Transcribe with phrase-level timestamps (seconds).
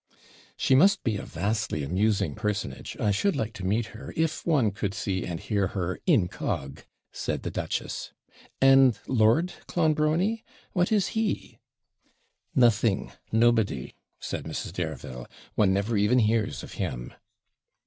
[0.57, 2.97] 'She must be a vastly amusing personage.
[2.99, 6.81] I should like to meet her, if one could see and hear her incog.,'
[7.11, 8.11] said the duchess.
[8.59, 10.43] 'And Lord Clonbrony,
[10.73, 11.59] what is he?'
[12.55, 14.73] 'Nothing, nobody,' said Mrs.
[14.73, 17.13] Dareville; 'one never even hears of him.'